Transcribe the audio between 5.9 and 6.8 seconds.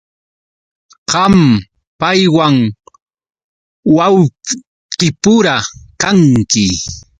kanki.